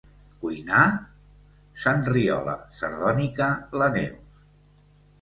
[0.45, 0.85] Cuinar?
[1.83, 4.71] —s'enriola sardònica la Neus—.